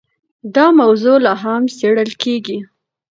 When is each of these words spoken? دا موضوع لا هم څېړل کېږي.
دا 0.55 0.65
موضوع 0.79 1.15
لا 1.25 1.33
هم 1.43 1.63
څېړل 1.77 2.11
کېږي. 2.23 2.57